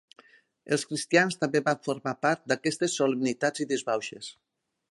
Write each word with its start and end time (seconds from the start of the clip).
Els 0.77 0.85
cristians 0.93 1.37
també 1.43 1.61
van 1.67 1.83
formar 1.89 2.13
part 2.27 2.43
d'aquestes 2.53 2.97
solemnitats 3.01 3.65
i 3.67 3.69
disbauxes. 3.73 4.31